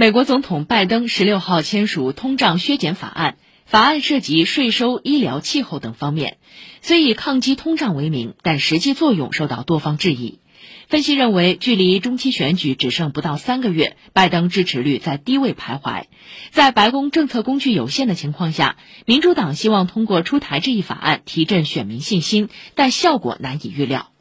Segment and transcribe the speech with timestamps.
[0.00, 6.36] 美国总统拜登十六号签署通胀削减法案法案涉及税收医疗气候等方面
[6.82, 10.38] 虽以抗击通胀为名但实际作用受到多方质疑。
[10.86, 16.04] 分析认为距离中期选举只剩不到三个月拜登支持率在低位徘徊。
[16.52, 24.12] 在白宫政策工具有限的情况下民主党希望通过出台这一法案提振选民信心但效果难以预料。